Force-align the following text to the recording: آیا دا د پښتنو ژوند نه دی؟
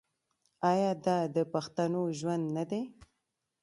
آیا 0.71 0.91
دا 1.05 1.17
د 1.35 1.37
پښتنو 1.53 2.03
ژوند 2.19 2.45
نه 2.57 2.63
دی؟ 2.69 2.81